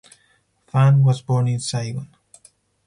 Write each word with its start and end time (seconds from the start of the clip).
Phan 0.65 1.03
was 1.03 1.21
born 1.21 1.47
in 1.47 1.59
Saigon. 1.59 2.09